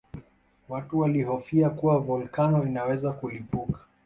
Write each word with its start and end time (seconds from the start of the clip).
Watu 0.69 0.99
walihofia 0.99 1.69
kuwa 1.69 1.99
volkano 1.99 2.63
inaweza 2.67 3.11
kulipuka 3.13 3.79